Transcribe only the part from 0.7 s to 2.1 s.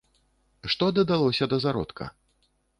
Што дадалося да зародка?